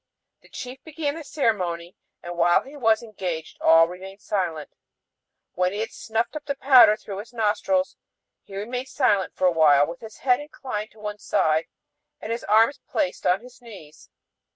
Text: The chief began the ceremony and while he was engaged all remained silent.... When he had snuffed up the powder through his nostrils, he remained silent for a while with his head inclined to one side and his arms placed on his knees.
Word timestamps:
The 0.41 0.49
chief 0.49 0.83
began 0.83 1.13
the 1.13 1.23
ceremony 1.23 1.95
and 2.23 2.35
while 2.35 2.63
he 2.63 2.75
was 2.75 3.03
engaged 3.03 3.59
all 3.61 3.87
remained 3.87 4.19
silent.... 4.21 4.71
When 5.53 5.73
he 5.73 5.81
had 5.81 5.91
snuffed 5.91 6.35
up 6.35 6.45
the 6.47 6.55
powder 6.55 6.97
through 6.97 7.19
his 7.19 7.33
nostrils, 7.33 7.97
he 8.41 8.57
remained 8.57 8.87
silent 8.89 9.35
for 9.35 9.45
a 9.45 9.51
while 9.51 9.85
with 9.85 9.99
his 9.99 10.17
head 10.17 10.39
inclined 10.39 10.89
to 10.93 10.99
one 10.99 11.19
side 11.19 11.67
and 12.19 12.31
his 12.31 12.43
arms 12.45 12.79
placed 12.89 13.27
on 13.27 13.41
his 13.41 13.61
knees. 13.61 14.09